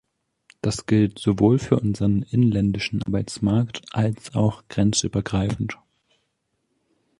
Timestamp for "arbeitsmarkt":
3.03-3.83